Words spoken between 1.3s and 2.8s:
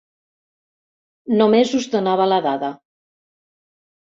Només us donava la dada.